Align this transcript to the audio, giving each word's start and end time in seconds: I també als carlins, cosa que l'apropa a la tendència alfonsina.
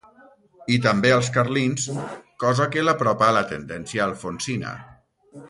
I 0.75 0.77
també 0.85 1.11
als 1.15 1.29
carlins, 1.35 1.85
cosa 2.45 2.67
que 2.77 2.87
l'apropa 2.87 3.29
a 3.29 3.37
la 3.39 3.45
tendència 3.53 4.05
alfonsina. 4.09 4.75